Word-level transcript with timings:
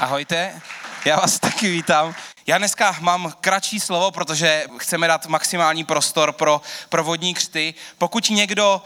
Ahojte, 0.00 0.60
já 1.04 1.16
vás 1.16 1.38
taky 1.38 1.70
vítám. 1.70 2.14
Já 2.46 2.58
dneska 2.58 2.96
mám 3.00 3.32
kratší 3.40 3.80
slovo, 3.80 4.10
protože 4.10 4.64
chceme 4.78 5.06
dát 5.06 5.26
maximální 5.26 5.84
prostor 5.84 6.32
pro, 6.32 6.60
pro 6.88 7.04
vodní 7.04 7.34
křty. 7.34 7.74
Pokud 7.98 8.30
někdo 8.30 8.82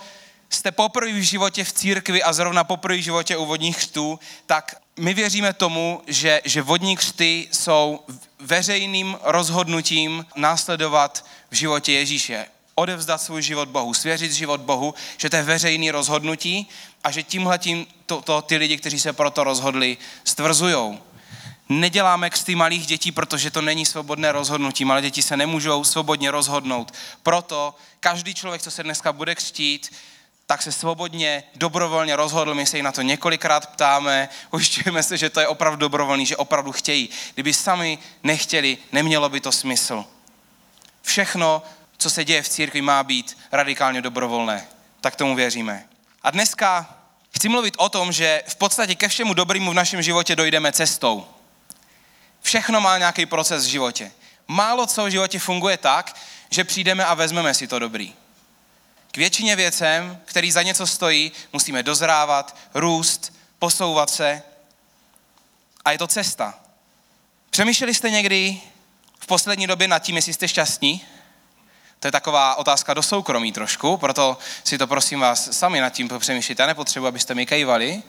jste 0.50 0.72
poprvé 0.72 1.12
v 1.12 1.22
životě 1.22 1.64
v 1.64 1.72
církvi 1.72 2.22
a 2.22 2.32
zrovna 2.32 2.64
poprvé 2.64 2.96
v 2.96 3.02
životě 3.02 3.36
u 3.36 3.46
vodních 3.46 3.76
křtů, 3.76 4.20
tak 4.46 4.74
my 4.96 5.14
věříme 5.14 5.52
tomu, 5.52 6.02
že, 6.06 6.40
že 6.44 6.62
vodní 6.62 6.96
křty 6.96 7.48
jsou 7.52 8.00
veřejným 8.38 9.18
rozhodnutím 9.22 10.26
následovat 10.36 11.24
v 11.50 11.54
životě 11.54 11.92
Ježíše. 11.92 12.46
Odevzdat 12.74 13.22
svůj 13.22 13.42
život 13.42 13.68
Bohu, 13.68 13.94
svěřit 13.94 14.32
život 14.32 14.60
Bohu, 14.60 14.94
že 15.16 15.30
to 15.30 15.36
je 15.36 15.42
veřejný 15.42 15.90
rozhodnutí 15.90 16.68
a 17.04 17.10
že 17.10 17.22
tímhletím 17.22 17.86
to, 18.06 18.22
to 18.22 18.42
ty 18.42 18.56
lidi, 18.56 18.76
kteří 18.76 19.00
se 19.00 19.12
proto 19.12 19.44
rozhodli, 19.44 19.96
stvrzují. 20.24 20.98
Neděláme 21.68 22.30
křty 22.30 22.54
malých 22.54 22.86
dětí, 22.86 23.12
protože 23.12 23.50
to 23.50 23.62
není 23.62 23.86
svobodné 23.86 24.32
rozhodnutí. 24.32 24.84
Malé 24.84 25.02
děti 25.02 25.22
se 25.22 25.36
nemůžou 25.36 25.84
svobodně 25.84 26.30
rozhodnout. 26.30 26.94
Proto 27.22 27.74
každý 28.00 28.34
člověk, 28.34 28.62
co 28.62 28.70
se 28.70 28.82
dneska 28.82 29.12
bude 29.12 29.34
křtít, 29.34 29.92
tak 30.46 30.62
se 30.62 30.72
svobodně, 30.72 31.44
dobrovolně 31.54 32.16
rozhodl. 32.16 32.54
My 32.54 32.66
se 32.66 32.76
jich 32.76 32.84
na 32.84 32.92
to 32.92 33.02
několikrát 33.02 33.66
ptáme, 33.66 34.28
ujišťujeme 34.50 35.02
se, 35.02 35.16
že 35.16 35.30
to 35.30 35.40
je 35.40 35.48
opravdu 35.48 35.76
dobrovolný, 35.76 36.26
že 36.26 36.36
opravdu 36.36 36.72
chtějí. 36.72 37.08
Kdyby 37.34 37.54
sami 37.54 37.98
nechtěli, 38.22 38.78
nemělo 38.92 39.28
by 39.28 39.40
to 39.40 39.52
smysl. 39.52 40.04
Všechno, 41.02 41.62
co 41.98 42.10
se 42.10 42.24
děje 42.24 42.42
v 42.42 42.48
církvi, 42.48 42.82
má 42.82 43.02
být 43.02 43.38
radikálně 43.52 44.02
dobrovolné. 44.02 44.66
Tak 45.00 45.16
tomu 45.16 45.34
věříme. 45.34 45.84
A 46.22 46.30
dneska 46.30 46.98
chci 47.30 47.48
mluvit 47.48 47.74
o 47.78 47.88
tom, 47.88 48.12
že 48.12 48.42
v 48.48 48.56
podstatě 48.56 48.94
ke 48.94 49.08
všemu 49.08 49.34
dobrému 49.34 49.70
v 49.70 49.74
našem 49.74 50.02
životě 50.02 50.36
dojdeme 50.36 50.72
cestou. 50.72 51.26
Všechno 52.42 52.80
má 52.80 52.98
nějaký 52.98 53.26
proces 53.26 53.66
v 53.66 53.68
životě. 53.68 54.12
Málo 54.48 54.86
co 54.86 55.04
v 55.04 55.10
životě 55.10 55.38
funguje 55.38 55.76
tak, 55.76 56.16
že 56.50 56.64
přijdeme 56.64 57.04
a 57.04 57.14
vezmeme 57.14 57.54
si 57.54 57.66
to 57.66 57.78
dobrý. 57.78 58.14
K 59.10 59.16
většině 59.16 59.56
věcem, 59.56 60.20
který 60.24 60.52
za 60.52 60.62
něco 60.62 60.86
stojí, 60.86 61.32
musíme 61.52 61.82
dozrávat, 61.82 62.56
růst, 62.74 63.32
posouvat 63.58 64.10
se. 64.10 64.42
A 65.84 65.92
je 65.92 65.98
to 65.98 66.06
cesta. 66.06 66.54
Přemýšleli 67.50 67.94
jste 67.94 68.10
někdy 68.10 68.60
v 69.18 69.26
poslední 69.26 69.66
době 69.66 69.88
nad 69.88 69.98
tím, 69.98 70.16
jestli 70.16 70.32
jste 70.32 70.48
šťastní? 70.48 71.04
To 72.04 72.08
je 72.08 72.12
taková 72.12 72.54
otázka 72.54 72.94
do 72.94 73.02
soukromí 73.02 73.52
trošku, 73.52 73.96
proto 73.96 74.38
si 74.64 74.78
to 74.78 74.86
prosím 74.86 75.20
vás 75.20 75.58
sami 75.58 75.80
nad 75.80 75.90
tím 75.90 76.10
přemýšlíte. 76.18 76.62
Já 76.62 76.66
nepotřebuji, 76.66 77.06
abyste 77.06 77.34
mi 77.34 77.46
kejvali. 77.46 78.02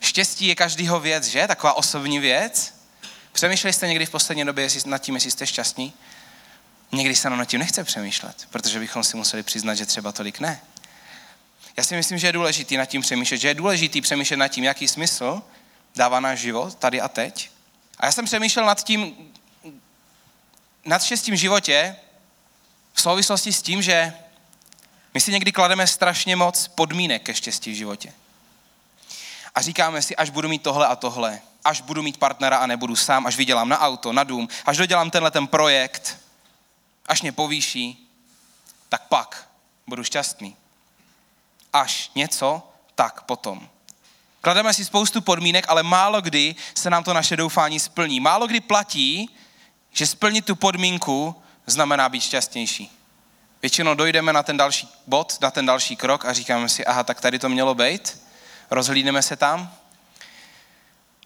Štěstí 0.00 0.46
je 0.46 0.54
každýho 0.54 1.00
věc, 1.00 1.26
že? 1.26 1.46
Taková 1.46 1.72
osobní 1.72 2.18
věc. 2.18 2.74
Přemýšleli 3.32 3.72
jste 3.72 3.88
někdy 3.88 4.06
v 4.06 4.10
poslední 4.10 4.44
době 4.44 4.68
nad 4.86 4.98
tím, 4.98 5.14
jestli 5.14 5.30
jste 5.30 5.46
šťastní? 5.46 5.92
Někdy 6.92 7.16
se 7.16 7.30
nad 7.30 7.44
tím 7.44 7.60
nechce 7.60 7.84
přemýšlet, 7.84 8.46
protože 8.50 8.78
bychom 8.78 9.04
si 9.04 9.16
museli 9.16 9.42
přiznat, 9.42 9.74
že 9.74 9.86
třeba 9.86 10.12
tolik 10.12 10.40
ne. 10.40 10.60
Já 11.76 11.84
si 11.84 11.96
myslím, 11.96 12.18
že 12.18 12.26
je 12.26 12.32
důležitý 12.32 12.76
nad 12.76 12.86
tím 12.86 13.02
přemýšlet, 13.02 13.38
že 13.38 13.48
je 13.48 13.54
důležitý 13.54 14.00
přemýšlet 14.00 14.36
nad 14.36 14.48
tím, 14.48 14.64
jaký 14.64 14.88
smysl 14.88 15.42
dává 15.96 16.20
náš 16.20 16.38
život 16.38 16.74
tady 16.74 17.00
a 17.00 17.08
teď. 17.08 17.50
A 17.98 18.06
já 18.06 18.12
jsem 18.12 18.24
přemýšlel 18.24 18.66
nad 18.66 18.84
tím, 18.84 19.32
nad 20.84 21.02
štěstím 21.02 21.36
životě 21.36 21.96
v 22.94 23.00
souvislosti 23.00 23.52
s 23.52 23.62
tím, 23.62 23.82
že 23.82 24.14
my 25.14 25.20
si 25.20 25.32
někdy 25.32 25.52
klademe 25.52 25.86
strašně 25.86 26.36
moc 26.36 26.68
podmínek 26.68 27.22
ke 27.22 27.34
štěstí 27.34 27.72
v 27.72 27.74
životě. 27.74 28.12
A 29.54 29.62
říkáme 29.62 30.02
si, 30.02 30.16
až 30.16 30.30
budu 30.30 30.48
mít 30.48 30.62
tohle 30.62 30.86
a 30.86 30.96
tohle, 30.96 31.40
až 31.64 31.80
budu 31.80 32.02
mít 32.02 32.16
partnera 32.16 32.56
a 32.56 32.66
nebudu 32.66 32.96
sám, 32.96 33.26
až 33.26 33.36
vydělám 33.36 33.68
na 33.68 33.80
auto, 33.80 34.12
na 34.12 34.24
dům, 34.24 34.48
až 34.66 34.76
dodělám 34.76 35.10
tenhle 35.10 35.30
ten 35.30 35.46
projekt, 35.46 36.18
až 37.06 37.22
mě 37.22 37.32
povýší, 37.32 38.10
tak 38.88 39.08
pak 39.08 39.48
budu 39.86 40.04
šťastný. 40.04 40.56
Až 41.72 42.10
něco, 42.14 42.62
tak 42.94 43.22
potom. 43.22 43.68
Klademe 44.40 44.74
si 44.74 44.84
spoustu 44.84 45.20
podmínek, 45.20 45.64
ale 45.68 45.82
málo 45.82 46.20
kdy 46.20 46.54
se 46.74 46.90
nám 46.90 47.04
to 47.04 47.14
naše 47.14 47.36
doufání 47.36 47.80
splní. 47.80 48.20
Málo 48.20 48.46
kdy 48.46 48.60
platí, 48.60 49.30
že 49.92 50.06
splnit 50.06 50.44
tu 50.44 50.56
podmínku 50.56 51.42
znamená 51.66 52.08
být 52.08 52.20
šťastnější. 52.20 52.98
Většinou 53.62 53.94
dojdeme 53.94 54.32
na 54.32 54.42
ten 54.42 54.56
další 54.56 54.88
bod, 55.06 55.38
na 55.40 55.50
ten 55.50 55.66
další 55.66 55.96
krok 55.96 56.24
a 56.24 56.32
říkáme 56.32 56.68
si, 56.68 56.84
aha, 56.84 57.04
tak 57.04 57.20
tady 57.20 57.38
to 57.38 57.48
mělo 57.48 57.74
být, 57.74 58.22
rozhlídneme 58.70 59.22
se 59.22 59.36
tam 59.36 59.74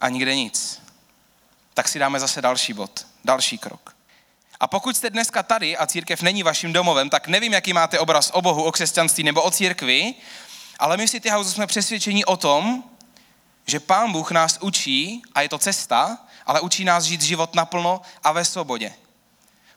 a 0.00 0.08
nikde 0.08 0.36
nic. 0.36 0.82
Tak 1.74 1.88
si 1.88 1.98
dáme 1.98 2.20
zase 2.20 2.42
další 2.42 2.72
bod, 2.72 3.06
další 3.24 3.58
krok. 3.58 3.96
A 4.60 4.66
pokud 4.66 4.96
jste 4.96 5.10
dneska 5.10 5.42
tady 5.42 5.76
a 5.76 5.86
církev 5.86 6.22
není 6.22 6.42
vaším 6.42 6.72
domovem, 6.72 7.10
tak 7.10 7.28
nevím, 7.28 7.52
jaký 7.52 7.72
máte 7.72 7.98
obraz 7.98 8.30
o 8.30 8.42
Bohu, 8.42 8.62
o 8.62 8.72
křesťanství 8.72 9.24
nebo 9.24 9.42
o 9.42 9.50
církvi, 9.50 10.14
ale 10.78 10.96
my 10.96 11.06
v 11.06 11.10
City 11.10 11.28
House 11.28 11.52
jsme 11.52 11.66
přesvědčeni 11.66 12.24
o 12.24 12.36
tom, 12.36 12.84
že 13.66 13.80
Pán 13.80 14.12
Bůh 14.12 14.30
nás 14.30 14.58
učí, 14.60 15.22
a 15.34 15.42
je 15.42 15.48
to 15.48 15.58
cesta, 15.58 16.18
ale 16.46 16.60
učí 16.60 16.84
nás 16.84 17.04
žít 17.04 17.22
život 17.22 17.54
naplno 17.54 18.02
a 18.24 18.32
ve 18.32 18.44
svobodě. 18.44 18.94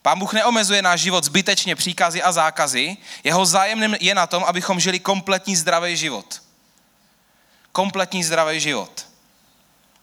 Pán 0.02 0.20
Bůh 0.20 0.34
neomezuje 0.34 0.82
náš 0.82 1.02
život 1.02 1.24
zbytečně 1.24 1.76
příkazy 1.76 2.24
a 2.24 2.32
zákazy, 2.32 2.98
jeho 3.24 3.46
zájemným 3.46 3.98
je 4.00 4.16
na 4.16 4.28
tom, 4.28 4.44
abychom 4.44 4.80
žili 4.80 5.00
kompletní 5.00 5.56
zdravý 5.56 5.98
život. 5.98 6.42
Kompletní 7.72 8.24
zdravý 8.24 8.60
život, 8.60 9.08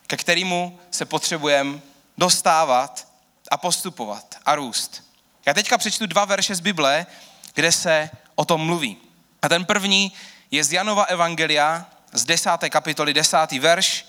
ke 0.07 0.17
kterému 0.17 0.81
se 0.91 1.05
potřebujeme 1.05 1.81
dostávat 2.19 3.09
a 3.51 3.57
postupovat 3.57 4.35
a 4.45 4.55
růst. 4.55 5.03
Já 5.47 5.55
teďka 5.55 5.79
přečtu 5.79 6.07
dva 6.07 6.25
verše 6.25 6.55
z 6.55 6.61
Bible, 6.61 7.07
kde 7.55 7.73
se 7.73 8.11
o 8.35 8.45
tom 8.45 8.61
mluví. 8.61 8.97
A 9.43 9.49
ten 9.49 9.65
první 9.65 10.13
je 10.51 10.65
z 10.65 10.73
Janova 10.73 11.05
Evangelia 11.05 11.87
z 12.13 12.25
desáté 12.25 12.71
kapitoly, 12.71 13.15
desátý 13.15 13.59
verš, 13.59 14.07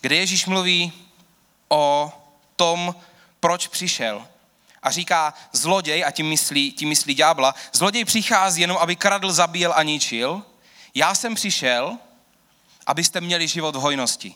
kde 0.00 0.16
Ježíš 0.16 0.46
mluví 0.46 0.92
o 1.68 2.12
tom, 2.56 2.94
proč 3.40 3.66
přišel. 3.66 4.28
A 4.84 4.90
říká, 4.90 5.34
zloděj, 5.52 6.04
a 6.04 6.10
tím 6.10 6.28
myslí, 6.28 6.72
tím 6.72 6.88
myslí 6.88 7.14
ďábla, 7.14 7.54
zloděj 7.72 8.04
přichází 8.04 8.60
jenom, 8.60 8.76
aby 8.76 8.96
kradl, 8.96 9.32
zabíjel 9.32 9.72
a 9.76 9.82
ničil. 9.82 10.42
Já 10.94 11.14
jsem 11.14 11.34
přišel, 11.34 11.98
abyste 12.86 13.20
měli 13.20 13.48
život 13.48 13.76
v 13.76 13.80
hojnosti. 13.80 14.34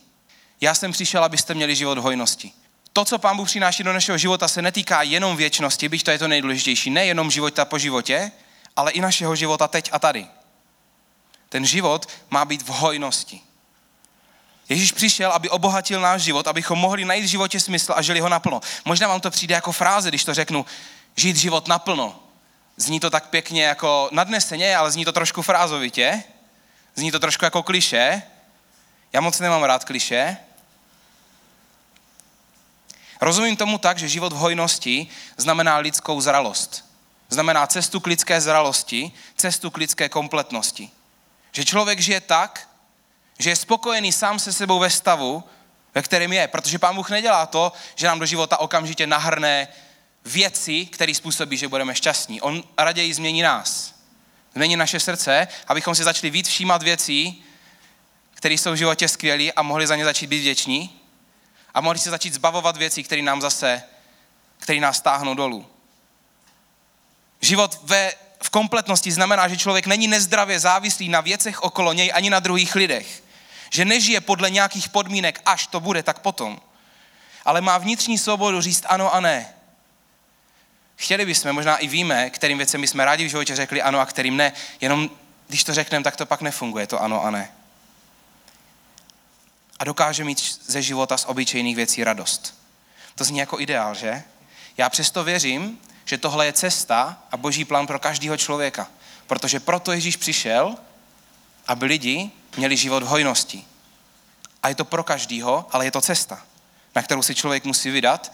Já 0.61 0.75
jsem 0.75 0.93
přišel, 0.93 1.25
abyste 1.25 1.55
měli 1.55 1.77
život 1.77 1.99
v 1.99 2.03
hojnosti 2.03 2.53
to, 2.99 3.05
co 3.05 3.19
Pán 3.19 3.37
Bůh 3.37 3.49
přináší 3.49 3.83
do 3.83 3.93
našeho 3.93 4.19
života, 4.19 4.49
se 4.49 4.63
netýká 4.63 5.03
jenom 5.03 5.37
věčnosti, 5.37 5.89
byť 5.89 6.03
to 6.03 6.11
je 6.11 6.19
to 6.19 6.29
nejdůležitější, 6.29 6.91
nejenom 6.91 7.31
života 7.31 7.65
po 7.65 7.79
životě, 7.79 8.33
ale 8.77 8.93
i 8.93 9.01
našeho 9.01 9.37
života 9.37 9.69
teď 9.69 9.91
a 9.93 9.99
tady. 9.99 10.27
Ten 11.49 11.67
život 11.67 12.09
má 12.31 12.45
být 12.45 12.63
v 12.63 12.69
hojnosti. 12.69 13.41
Ježíš 14.69 14.93
přišel, 14.93 15.33
aby 15.33 15.51
obohatil 15.51 16.01
náš 16.01 16.23
život, 16.23 16.47
abychom 16.47 16.79
mohli 16.79 17.05
najít 17.05 17.25
v 17.25 17.29
životě 17.29 17.61
smysl 17.61 17.93
a 17.97 18.03
žili 18.03 18.21
ho 18.21 18.29
naplno. 18.29 18.61
Možná 18.85 19.09
vám 19.09 19.21
to 19.21 19.31
přijde 19.31 19.55
jako 19.55 19.73
fráze, 19.73 20.09
když 20.09 20.25
to 20.25 20.35
řeknu, 20.35 20.67
žít 21.17 21.37
život 21.37 21.69
naplno. 21.69 22.21
Zní 22.77 23.01
to 23.01 23.11
tak 23.11 23.29
pěkně 23.29 23.65
jako 23.65 24.09
nadneseně, 24.13 24.77
ale 24.77 24.91
zní 24.91 25.05
to 25.05 25.13
trošku 25.13 25.43
frázovitě. 25.43 26.23
Zní 26.95 27.11
to 27.11 27.19
trošku 27.19 27.45
jako 27.45 27.63
kliše. 27.63 28.23
Já 29.13 29.21
moc 29.21 29.41
nemám 29.41 29.63
rád 29.63 29.85
kliše, 29.85 30.37
Rozumím 33.21 33.57
tomu 33.57 33.79
tak, 33.79 33.99
že 33.99 34.09
život 34.09 34.33
v 34.33 34.37
hojnosti 34.37 35.07
znamená 35.37 35.77
lidskou 35.77 36.21
zralost. 36.21 36.85
Znamená 37.29 37.67
cestu 37.67 38.01
k 38.01 38.07
lidské 38.07 38.41
zralosti, 38.41 39.13
cestu 39.37 39.71
k 39.71 39.77
lidské 39.77 40.09
kompletnosti. 40.09 40.91
Že 41.53 41.65
člověk 41.65 42.01
žije 42.01 42.21
tak, 42.21 42.68
že 43.39 43.51
je 43.51 43.57
spokojený 43.57 44.13
sám 44.13 44.39
se 44.39 44.53
sebou 44.53 44.79
ve 44.79 44.91
stavu, 44.91 45.45
ve 45.95 46.03
kterém 46.03 46.33
je. 46.33 46.49
Protože 46.49 46.79
Pán 46.79 46.95
Bůh 46.95 47.11
nedělá 47.11 47.47
to, 47.47 47.73
že 47.95 48.07
nám 48.07 48.19
do 48.19 48.27
života 48.27 48.61
okamžitě 48.61 49.07
nahrne 49.07 49.69
věci, 50.25 50.87
které 50.87 51.15
způsobí, 51.15 51.57
že 51.57 51.69
budeme 51.69 51.95
šťastní. 51.95 52.41
On 52.41 52.63
raději 52.79 53.15
změní 53.15 53.43
nás. 53.43 53.95
Změní 54.55 54.77
naše 54.77 55.01
srdce, 55.01 55.49
abychom 55.67 55.95
si 55.95 56.05
začali 56.05 56.31
víc 56.31 56.49
všímat 56.49 56.83
věcí, 56.83 57.45
které 58.35 58.55
jsou 58.55 58.73
v 58.73 58.77
životě 58.77 59.09
skvělé 59.09 59.53
a 59.53 59.63
mohli 59.63 59.87
za 59.87 59.97
ně 59.97 60.05
začít 60.05 60.27
být 60.27 60.41
vděční 60.41 61.01
a 61.75 61.81
mohli 61.81 61.99
se 61.99 62.11
začít 62.11 62.35
zbavovat 62.35 62.77
věcí, 62.77 63.03
které 63.03 63.23
nám 63.23 63.41
zase, 63.41 63.83
které 64.59 64.81
nás 64.81 64.97
stáhnou 64.97 65.35
dolů. 65.35 65.67
Život 67.41 67.79
ve, 67.83 68.13
v 68.43 68.51
kompletnosti 68.51 69.13
znamená, 69.13 69.49
že 69.49 69.57
člověk 69.57 69.87
není 69.87 70.09
nezdravě 70.09 70.61
závislý 70.61 71.09
na 71.09 71.21
věcech 71.21 71.63
okolo 71.63 71.93
něj 71.93 72.13
ani 72.15 72.31
na 72.31 72.41
druhých 72.41 72.75
lidech. 72.75 73.23
Že 73.71 73.85
nežije 73.85 74.21
podle 74.21 74.51
nějakých 74.51 74.89
podmínek, 74.89 75.41
až 75.45 75.67
to 75.67 75.81
bude, 75.81 76.03
tak 76.03 76.19
potom. 76.19 76.61
Ale 77.45 77.61
má 77.61 77.79
vnitřní 77.79 78.19
svobodu 78.19 78.61
říct 78.61 78.85
ano 78.89 79.15
a 79.15 79.21
ne. 79.21 79.55
Chtěli 80.97 81.27
bychom, 81.27 81.53
možná 81.53 81.77
i 81.77 81.89
víme, 81.89 82.31
kterým 82.31 82.59
věcem 82.59 82.83
jsme 82.83 83.05
rádi 83.05 83.25
v 83.25 83.31
životě 83.31 83.57
řekli 83.57 83.83
ano 83.83 84.01
a 84.01 84.07
kterým 84.07 84.37
ne, 84.37 84.53
jenom 84.81 85.11
když 85.49 85.65
to 85.65 85.75
řekneme, 85.75 86.05
tak 86.05 86.17
to 86.17 86.27
pak 86.27 86.41
nefunguje, 86.41 86.87
to 86.87 87.03
ano 87.03 87.25
a 87.25 87.31
ne. 87.31 87.53
a 89.79 89.85
dokáže 89.85 90.25
mít 90.25 90.61
ze 90.67 90.83
života 90.83 91.19
z 91.19 91.25
obyčejných 91.25 91.77
věcí 91.77 92.05
radost. 92.05 92.55
To 93.15 93.25
zní 93.25 93.39
jako 93.39 93.61
ideál, 93.61 93.95
že? 93.95 94.23
Já 94.77 94.91
přesto 94.91 95.25
věřím, 95.25 95.79
že 96.05 96.19
tohle 96.19 96.47
je 96.47 96.53
cesta 96.53 97.23
a 97.33 97.37
boží 97.37 97.65
plán 97.65 97.87
pro 97.87 97.99
každého 97.99 98.37
člověka. 98.37 98.89
Protože 99.27 99.61
proto 99.61 99.93
Ježíš 99.93 100.17
přišel, 100.17 100.77
aby 101.69 101.87
lidi 101.87 102.31
měli 102.57 102.77
život 102.77 103.03
v 103.03 103.07
hojnosti. 103.07 103.65
A 104.63 104.69
je 104.69 104.75
to 104.75 104.85
pro 104.85 105.05
každýho, 105.05 105.67
ale 105.71 105.85
je 105.85 105.91
to 105.91 106.01
cesta, 106.01 106.43
na 106.95 107.03
kterou 107.03 107.23
si 107.23 107.35
člověk 107.35 107.65
musí 107.65 107.91
vydat 107.91 108.33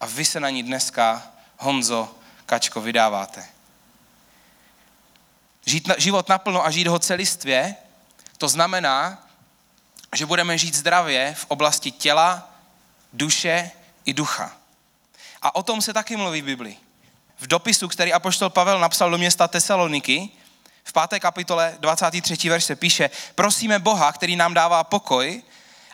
a 0.00 0.06
vy 0.06 0.24
se 0.24 0.40
na 0.40 0.50
ní 0.50 0.62
dneska, 0.62 1.22
Honzo, 1.58 2.14
Kačko, 2.46 2.80
vydáváte. 2.80 3.48
Žít 5.66 5.86
na, 5.86 5.94
život 5.98 6.28
naplno 6.28 6.66
a 6.66 6.70
žít 6.70 6.86
ho 6.86 6.98
celistvě, 6.98 7.74
to 8.38 8.48
znamená, 8.48 9.26
že 10.14 10.26
budeme 10.26 10.58
žít 10.58 10.74
zdravě 10.74 11.34
v 11.34 11.44
oblasti 11.48 11.90
těla, 11.90 12.50
duše 13.12 13.70
i 14.04 14.14
ducha. 14.14 14.56
A 15.42 15.54
o 15.54 15.62
tom 15.62 15.82
se 15.82 15.92
taky 15.92 16.16
mluví 16.16 16.42
v 16.42 16.44
Biblii. 16.44 16.76
V 17.38 17.46
dopisu, 17.46 17.88
který 17.88 18.12
apoštol 18.12 18.50
Pavel 18.50 18.80
napsal 18.80 19.10
do 19.10 19.18
města 19.18 19.48
Tesaloniky, 19.48 20.30
v 20.96 20.98
páté 20.98 21.20
kapitole 21.20 21.74
23. 21.80 22.48
verš 22.48 22.64
se 22.64 22.76
píše, 22.76 23.10
prosíme 23.34 23.78
Boha, 23.78 24.12
který 24.12 24.36
nám 24.36 24.54
dává 24.54 24.84
pokoj, 24.84 25.42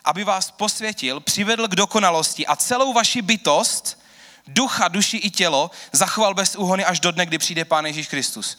aby 0.03 0.23
vás 0.23 0.51
posvětil, 0.51 1.19
přivedl 1.19 1.67
k 1.67 1.75
dokonalosti 1.75 2.47
a 2.47 2.55
celou 2.55 2.93
vaši 2.93 3.21
bytost, 3.21 3.99
ducha, 4.47 4.87
duši 4.87 5.17
i 5.17 5.29
tělo, 5.29 5.71
zachoval 5.91 6.33
bez 6.33 6.55
úhony 6.55 6.85
až 6.85 6.99
do 6.99 7.11
dne, 7.11 7.25
kdy 7.25 7.37
přijde 7.37 7.65
Pán 7.65 7.85
Ježíš 7.85 8.07
Kristus. 8.07 8.57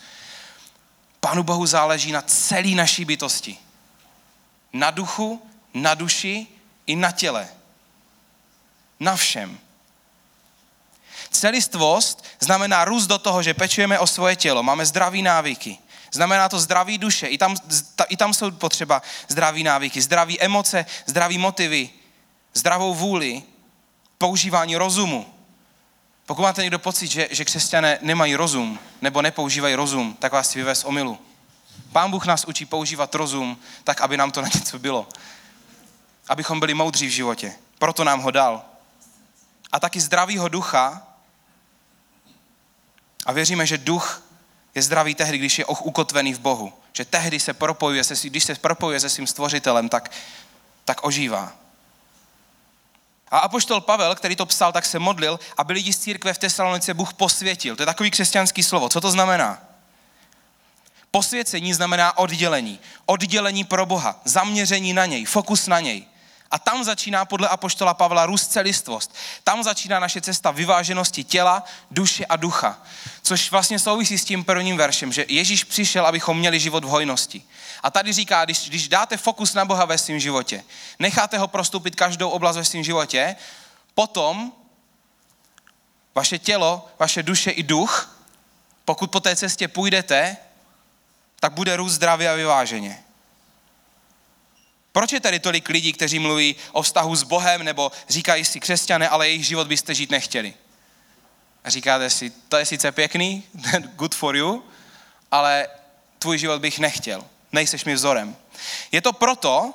Pánu 1.21 1.43
Bohu 1.43 1.67
záleží 1.67 2.13
na 2.13 2.23
celé 2.23 2.71
naší 2.71 3.05
bytosti. 3.05 3.59
Na 4.73 4.91
duchu, 4.91 5.51
na 5.75 5.95
duši 5.95 6.47
i 6.87 6.97
na 6.97 7.11
těle. 7.11 7.49
Na 9.01 9.17
všem. 9.17 9.59
Celistvost 11.31 12.25
znamená 12.41 12.85
růst 12.85 13.07
do 13.07 13.19
toho, 13.19 13.43
že 13.43 13.55
pečujeme 13.55 13.99
o 13.99 14.07
svoje 14.07 14.37
tělo, 14.37 14.63
máme 14.63 14.87
zdraví 14.87 15.23
návyky. 15.23 15.79
Znamená 16.15 16.49
to 16.49 16.59
zdraví 16.59 16.99
duše, 16.99 17.27
i 17.27 17.39
tam, 17.39 17.57
i 18.09 18.17
tam 18.17 18.35
jsou 18.35 18.51
potřeba 18.51 19.03
zdraví 19.29 19.63
návyky, 19.63 20.03
zdraví 20.03 20.41
emoce, 20.41 20.87
zdraví 21.07 21.39
motivy, 21.39 21.91
zdravou 22.55 22.95
vůli, 22.95 23.43
používání 24.19 24.77
rozumu. 24.77 25.35
Pokud 26.27 26.43
máte 26.43 26.63
někdo 26.63 26.79
pocit, 26.79 27.07
že, 27.07 27.29
že 27.31 27.45
křesťané 27.45 27.99
nemají 28.03 28.37
rozum 28.37 28.79
nebo 29.03 29.23
nepoužívají 29.23 29.75
rozum, 29.75 30.17
tak 30.19 30.33
vás 30.33 30.51
si 30.51 30.59
vyvez 30.59 30.85
omilu. 30.85 31.19
Pán 31.93 32.11
Bůh 32.11 32.27
nás 32.27 32.45
učí 32.45 32.67
používat 32.67 33.15
rozum 33.15 33.59
tak, 33.85 34.01
aby 34.01 34.17
nám 34.17 34.31
to 34.31 34.43
na 34.43 34.49
něco 34.55 34.79
bylo. 34.79 35.09
Abychom 36.29 36.61
byli 36.61 36.75
moudří 36.75 37.07
v 37.07 37.11
životě. 37.11 37.55
Proto 37.79 38.05
nám 38.05 38.21
ho 38.21 38.31
dal. 38.31 38.65
A 39.73 39.81
taky 39.81 40.01
zdravýho 40.01 40.49
ducha. 40.49 41.03
A 43.27 43.33
věříme, 43.33 43.67
že 43.67 43.79
duch 43.79 44.25
je 44.75 44.83
zdravý 44.83 45.15
tehdy, 45.15 45.39
když 45.39 45.59
je 45.59 45.65
ukotvený 45.65 46.35
v 46.35 46.39
Bohu. 46.39 46.73
Že 46.93 47.05
tehdy 47.05 47.41
se 47.41 47.53
propojuje, 47.55 48.05
se, 48.05 48.29
když 48.29 48.45
se 48.45 48.55
propojuje 48.55 49.01
se 49.01 49.09
svým 49.11 49.27
stvořitelem, 49.27 49.89
tak, 49.89 50.11
tak 50.85 51.05
ožívá. 51.05 51.53
A 53.31 53.39
apoštol 53.39 53.81
Pavel, 53.81 54.15
který 54.15 54.37
to 54.37 54.47
psal, 54.47 54.73
tak 54.73 54.87
se 54.87 54.99
modlil, 54.99 55.41
aby 55.57 55.73
lidi 55.73 55.93
z 55.93 55.99
církve 55.99 56.35
v 56.35 56.39
Tesalonice 56.39 56.95
Bůh 56.95 57.15
posvětil. 57.15 57.77
To 57.77 57.83
je 57.83 57.87
takový 57.87 58.11
křesťanský 58.11 58.63
slovo. 58.63 58.89
Co 58.89 59.01
to 59.01 59.11
znamená? 59.11 59.63
Posvěcení 61.11 61.75
znamená 61.75 62.19
oddělení. 62.19 62.81
Oddělení 63.07 63.65
pro 63.65 63.87
Boha, 63.87 64.21
zaměření 64.25 64.93
na 64.93 65.07
něj, 65.07 65.25
fokus 65.25 65.67
na 65.67 65.81
něj. 65.81 66.07
A 66.55 66.59
tam 66.59 66.85
začíná 66.85 67.25
podle 67.25 67.49
apoštola 67.49 67.95
Pavla 67.95 68.27
růst 68.27 68.53
celistvost. 68.53 69.15
Tam 69.45 69.63
začíná 69.63 69.99
naše 69.99 70.21
cesta 70.21 70.51
vyváženosti 70.51 71.25
těla, 71.25 71.65
duše 71.91 72.27
a 72.27 72.37
ducha. 72.37 72.79
Což 73.23 73.51
vlastně 73.51 73.79
souvisí 73.79 74.19
s 74.19 74.25
tím 74.25 74.45
prvním 74.45 74.77
veršem, 74.77 75.13
že 75.13 75.25
Ježíš 75.29 75.65
přišel, 75.65 76.07
abychom 76.07 76.39
měli 76.39 76.61
život 76.61 76.85
v 76.85 76.89
hojnosti. 76.89 77.43
A 77.83 77.91
tady 77.91 78.13
říká, 78.13 78.45
když, 78.45 78.69
když 78.69 78.89
dáte 78.89 79.17
fokus 79.17 79.55
na 79.55 79.65
Boha 79.65 79.85
ve 79.85 79.99
svém 79.99 80.21
životě, 80.21 80.65
necháte 80.99 81.39
ho 81.39 81.49
prostupit 81.49 81.97
každou 81.97 82.31
oblast 82.31 82.57
ve 82.57 82.65
svém 82.65 82.85
životě, 82.85 83.37
potom 83.95 84.53
vaše 86.15 86.39
tělo, 86.39 86.89
vaše 86.99 87.23
duše 87.23 87.51
i 87.51 87.63
duch, 87.63 88.19
pokud 88.85 89.11
po 89.11 89.21
té 89.21 89.37
cestě 89.37 89.69
půjdete, 89.69 90.37
tak 91.41 91.53
bude 91.53 91.77
růst 91.77 91.93
zdravě 91.93 92.31
a 92.31 92.35
vyváženě. 92.35 93.05
Proč 94.95 95.13
je 95.13 95.21
tady 95.21 95.39
tolik 95.39 95.69
lidí, 95.69 95.93
kteří 95.93 96.19
mluví 96.19 96.57
o 96.73 96.83
vztahu 96.83 97.17
s 97.17 97.23
Bohem 97.23 97.63
nebo 97.63 97.93
říkají 98.09 98.45
si 98.45 98.61
křesťané, 98.61 99.09
ale 99.09 99.29
jejich 99.29 99.47
život 99.47 99.67
byste 99.67 99.95
žít 99.95 100.11
nechtěli? 100.11 100.55
A 101.65 101.71
říkáte 101.71 102.11
si, 102.11 102.33
to 102.49 102.57
je 102.57 102.67
sice 102.67 102.93
pěkný, 102.93 103.45
good 103.95 104.15
for 104.15 104.37
you, 104.37 104.65
ale 105.31 105.69
tvůj 106.19 106.39
život 106.39 106.61
bych 106.61 106.79
nechtěl. 106.79 107.25
Nejseš 107.53 107.85
mi 107.85 107.95
vzorem. 107.95 108.37
Je 108.93 109.03
to 109.03 109.13
proto, 109.13 109.75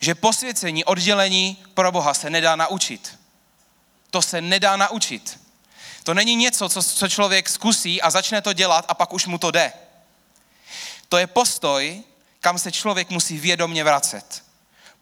že 0.00 0.14
posvěcení, 0.14 0.84
oddělení 0.84 1.64
pro 1.74 1.92
Boha 1.92 2.14
se 2.14 2.30
nedá 2.30 2.56
naučit. 2.56 3.18
To 4.10 4.22
se 4.22 4.40
nedá 4.40 4.76
naučit. 4.76 5.40
To 6.02 6.14
není 6.14 6.36
něco, 6.36 6.68
co, 6.68 6.82
co 6.82 7.08
člověk 7.08 7.48
zkusí 7.48 8.02
a 8.02 8.10
začne 8.10 8.42
to 8.42 8.52
dělat 8.52 8.84
a 8.88 8.94
pak 8.94 9.12
už 9.12 9.26
mu 9.26 9.38
to 9.38 9.50
jde. 9.50 9.72
To 11.08 11.18
je 11.18 11.26
postoj, 11.26 12.02
kam 12.42 12.58
se 12.58 12.72
člověk 12.72 13.10
musí 13.10 13.38
vědomně 13.38 13.84
vracet. 13.84 14.41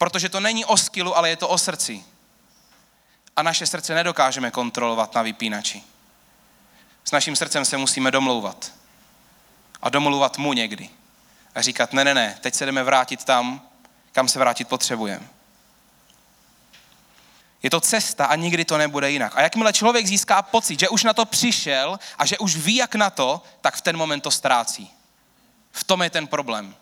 Protože 0.00 0.28
to 0.28 0.40
není 0.40 0.64
o 0.64 0.76
skillu, 0.76 1.16
ale 1.16 1.28
je 1.28 1.36
to 1.36 1.48
o 1.48 1.58
srdci. 1.58 2.04
A 3.36 3.42
naše 3.42 3.66
srdce 3.66 3.94
nedokážeme 3.94 4.50
kontrolovat 4.50 5.14
na 5.14 5.22
vypínači. 5.22 5.82
S 7.04 7.10
naším 7.10 7.36
srdcem 7.36 7.64
se 7.64 7.76
musíme 7.76 8.10
domlouvat. 8.10 8.72
A 9.82 9.88
domlouvat 9.88 10.38
mu 10.38 10.52
někdy. 10.52 10.90
A 11.54 11.62
říkat, 11.62 11.92
ne, 11.92 12.04
ne, 12.04 12.14
ne, 12.14 12.38
teď 12.40 12.54
se 12.54 12.66
jdeme 12.66 12.82
vrátit 12.82 13.24
tam, 13.24 13.68
kam 14.12 14.28
se 14.28 14.38
vrátit 14.38 14.68
potřebujeme. 14.68 15.28
Je 17.62 17.70
to 17.70 17.80
cesta 17.80 18.26
a 18.26 18.36
nikdy 18.36 18.64
to 18.64 18.78
nebude 18.78 19.10
jinak. 19.10 19.36
A 19.36 19.42
jakmile 19.42 19.72
člověk 19.72 20.06
získá 20.06 20.42
pocit, 20.42 20.80
že 20.80 20.88
už 20.88 21.04
na 21.04 21.12
to 21.12 21.24
přišel 21.24 21.98
a 22.18 22.26
že 22.26 22.38
už 22.38 22.56
ví, 22.56 22.76
jak 22.76 22.94
na 22.94 23.10
to, 23.10 23.42
tak 23.60 23.76
v 23.76 23.80
ten 23.80 23.96
moment 23.96 24.20
to 24.20 24.30
ztrácí. 24.30 24.90
V 25.72 25.84
tom 25.84 26.02
je 26.02 26.10
ten 26.10 26.26
problém. 26.26 26.74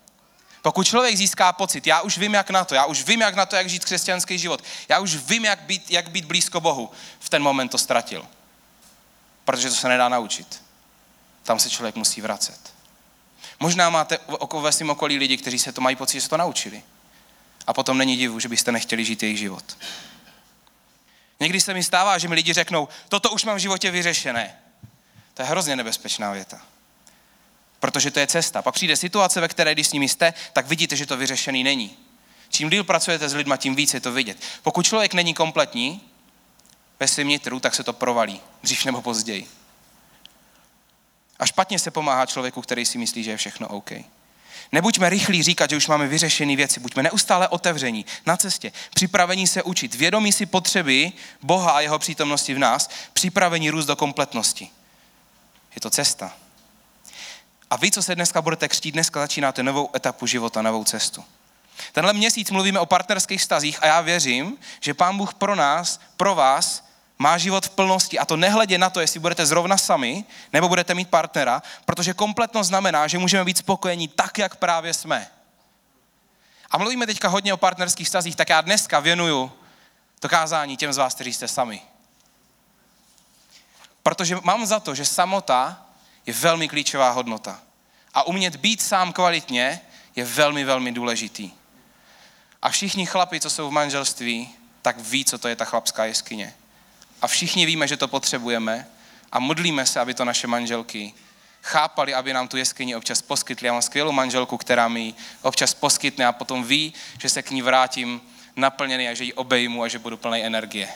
Pokud 0.61 0.87
člověk 0.87 1.17
získá 1.17 1.53
pocit, 1.53 1.87
já 1.87 2.01
už 2.01 2.17
vím, 2.17 2.33
jak 2.33 2.49
na 2.49 2.65
to, 2.65 2.75
já 2.75 2.85
už 2.85 3.03
vím, 3.03 3.21
jak 3.21 3.35
na 3.35 3.45
to, 3.45 3.55
jak 3.55 3.69
žít 3.69 3.85
křesťanský 3.85 4.37
život, 4.37 4.63
já 4.89 4.99
už 4.99 5.15
vím, 5.15 5.45
jak 5.45 5.59
být, 5.61 5.91
jak 5.91 6.09
být 6.09 6.25
blízko 6.25 6.61
Bohu, 6.61 6.91
v 7.19 7.29
ten 7.29 7.43
moment 7.43 7.69
to 7.69 7.77
ztratil. 7.77 8.25
Protože 9.45 9.69
to 9.69 9.75
se 9.75 9.87
nedá 9.87 10.09
naučit. 10.09 10.63
Tam 11.43 11.59
se 11.59 11.69
člověk 11.69 11.95
musí 11.95 12.21
vracet. 12.21 12.73
Možná 13.59 13.89
máte 13.89 14.19
ve 14.61 14.71
svém 14.71 14.89
okolí 14.89 15.17
lidi, 15.17 15.37
kteří 15.37 15.59
se 15.59 15.71
to 15.71 15.81
mají 15.81 15.95
pocit, 15.95 16.17
že 16.17 16.21
se 16.21 16.29
to 16.29 16.37
naučili. 16.37 16.83
A 17.67 17.73
potom 17.73 17.97
není 17.97 18.17
divu, 18.17 18.39
že 18.39 18.49
byste 18.49 18.71
nechtěli 18.71 19.05
žít 19.05 19.23
jejich 19.23 19.37
život. 19.37 19.77
Někdy 21.39 21.61
se 21.61 21.73
mi 21.73 21.83
stává, 21.83 22.17
že 22.17 22.27
mi 22.27 22.35
lidi 22.35 22.53
řeknou, 22.53 22.87
toto 23.09 23.31
už 23.31 23.43
mám 23.43 23.55
v 23.55 23.59
životě 23.59 23.91
vyřešené. 23.91 24.59
To 25.33 25.41
je 25.41 25.47
hrozně 25.47 25.75
nebezpečná 25.75 26.31
věta 26.31 26.61
protože 27.79 28.11
to 28.11 28.19
je 28.19 28.27
cesta. 28.27 28.61
Pak 28.61 28.75
přijde 28.75 28.95
situace, 28.95 29.41
ve 29.41 29.47
které, 29.47 29.73
když 29.73 29.87
s 29.87 29.93
nimi 29.93 30.09
jste, 30.09 30.33
tak 30.53 30.67
vidíte, 30.67 30.95
že 30.95 31.05
to 31.05 31.17
vyřešený 31.17 31.63
není. 31.63 31.97
Čím 32.49 32.69
díl 32.69 32.83
pracujete 32.83 33.29
s 33.29 33.33
lidma, 33.33 33.57
tím 33.57 33.75
víc 33.75 33.93
je 33.93 33.99
to 33.99 34.11
vidět. 34.11 34.37
Pokud 34.63 34.85
člověk 34.85 35.13
není 35.13 35.33
kompletní 35.33 36.01
ve 36.99 37.07
svém 37.07 37.27
nitru, 37.27 37.59
tak 37.59 37.75
se 37.75 37.83
to 37.83 37.93
provalí, 37.93 38.41
dřív 38.63 38.85
nebo 38.85 39.01
později. 39.01 39.47
A 41.39 41.45
špatně 41.45 41.79
se 41.79 41.91
pomáhá 41.91 42.25
člověku, 42.25 42.61
který 42.61 42.85
si 42.85 42.97
myslí, 42.97 43.23
že 43.23 43.31
je 43.31 43.37
všechno 43.37 43.67
OK. 43.67 43.91
Nebuďme 44.71 45.09
rychlí 45.09 45.43
říkat, 45.43 45.69
že 45.69 45.77
už 45.77 45.87
máme 45.87 46.07
vyřešené 46.07 46.55
věci. 46.55 46.79
Buďme 46.79 47.03
neustále 47.03 47.47
otevření, 47.47 48.05
na 48.25 48.37
cestě, 48.37 48.71
připravení 48.93 49.47
se 49.47 49.63
učit, 49.63 49.95
vědomí 49.95 50.33
si 50.33 50.45
potřeby 50.45 51.11
Boha 51.41 51.71
a 51.71 51.79
jeho 51.79 51.99
přítomnosti 51.99 52.53
v 52.53 52.59
nás, 52.59 52.89
připravení 53.13 53.69
růst 53.69 53.85
do 53.85 53.95
kompletnosti. 53.95 54.69
Je 55.75 55.81
to 55.81 55.89
cesta. 55.89 56.33
A 57.69 57.75
vy, 57.75 57.91
co 57.91 58.03
se 58.03 58.15
dneska 58.15 58.41
budete 58.41 58.67
křtít, 58.67 58.93
dneska 58.93 59.19
začínáte 59.19 59.63
novou 59.63 59.89
etapu 59.95 60.27
života, 60.27 60.61
novou 60.61 60.83
cestu. 60.83 61.23
Tenhle 61.91 62.13
měsíc 62.13 62.51
mluvíme 62.51 62.79
o 62.79 62.85
partnerských 62.85 63.41
stazích 63.41 63.83
a 63.83 63.85
já 63.85 64.01
věřím, 64.01 64.57
že 64.79 64.93
Pán 64.93 65.17
Bůh 65.17 65.33
pro 65.33 65.55
nás, 65.55 65.99
pro 66.17 66.35
vás 66.35 66.89
má 67.19 67.37
život 67.37 67.65
v 67.65 67.69
plnosti 67.69 68.19
a 68.19 68.25
to 68.25 68.37
nehledě 68.37 68.77
na 68.77 68.89
to, 68.89 68.99
jestli 68.99 69.19
budete 69.19 69.45
zrovna 69.45 69.77
sami 69.77 70.23
nebo 70.53 70.67
budete 70.67 70.95
mít 70.95 71.09
partnera, 71.09 71.61
protože 71.85 72.13
kompletnost 72.13 72.67
znamená, 72.67 73.07
že 73.07 73.17
můžeme 73.17 73.45
být 73.45 73.57
spokojení 73.57 74.07
tak, 74.07 74.37
jak 74.37 74.55
právě 74.55 74.93
jsme. 74.93 75.27
A 76.71 76.77
mluvíme 76.77 77.05
teďka 77.05 77.27
hodně 77.27 77.53
o 77.53 77.57
partnerských 77.57 78.07
stazích, 78.07 78.35
tak 78.35 78.49
já 78.49 78.61
dneska 78.61 78.99
věnuju 78.99 79.51
to 80.19 80.29
kázání 80.29 80.77
těm 80.77 80.93
z 80.93 80.97
vás, 80.97 81.15
kteří 81.15 81.33
jste 81.33 81.47
sami. 81.47 81.81
Protože 84.03 84.37
mám 84.43 84.65
za 84.65 84.79
to, 84.79 84.95
že 84.95 85.05
samota 85.05 85.85
je 86.29 86.33
velmi 86.33 86.67
klíčová 86.67 87.11
hodnota. 87.11 87.61
A 88.13 88.23
umět 88.23 88.55
být 88.55 88.81
sám 88.81 89.13
kvalitně 89.13 89.81
je 90.15 90.25
velmi, 90.25 90.63
velmi 90.63 90.91
důležitý. 90.91 91.51
A 92.61 92.69
všichni 92.69 93.05
chlapi, 93.05 93.39
co 93.39 93.49
jsou 93.49 93.69
v 93.69 93.71
manželství, 93.71 94.49
tak 94.81 94.99
ví, 94.99 95.25
co 95.25 95.37
to 95.37 95.47
je 95.47 95.55
ta 95.55 95.65
chlapská 95.65 96.05
jeskyně. 96.05 96.53
A 97.21 97.27
všichni 97.27 97.65
víme, 97.65 97.87
že 97.87 97.97
to 97.97 98.07
potřebujeme 98.07 98.87
a 99.31 99.39
modlíme 99.39 99.85
se, 99.85 99.99
aby 99.99 100.13
to 100.13 100.25
naše 100.25 100.47
manželky 100.47 101.13
chápali, 101.61 102.13
aby 102.13 102.33
nám 102.33 102.47
tu 102.47 102.57
jeskyni 102.57 102.95
občas 102.95 103.21
poskytli. 103.21 103.67
Já 103.67 103.73
mám 103.73 103.81
skvělou 103.81 104.11
manželku, 104.11 104.57
která 104.57 104.87
mi 104.87 105.13
občas 105.41 105.73
poskytne 105.73 106.27
a 106.27 106.31
potom 106.31 106.63
ví, 106.63 106.93
že 107.21 107.29
se 107.29 107.41
k 107.41 107.51
ní 107.51 107.61
vrátím 107.61 108.21
naplněný 108.55 109.07
a 109.07 109.13
že 109.13 109.23
ji 109.23 109.33
obejmu 109.33 109.83
a 109.83 109.87
že 109.87 109.99
budu 109.99 110.17
plný 110.17 110.43
energie. 110.43 110.89